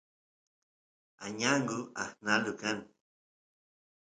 [1.25, 2.77] añangu aqnalu kan